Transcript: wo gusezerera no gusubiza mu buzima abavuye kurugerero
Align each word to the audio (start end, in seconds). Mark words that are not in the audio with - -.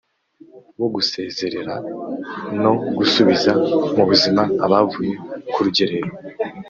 wo 0.79 0.87
gusezerera 0.95 1.73
no 2.61 2.71
gusubiza 2.97 3.51
mu 3.95 4.03
buzima 4.09 4.41
abavuye 4.65 5.13
kurugerero 5.53 6.09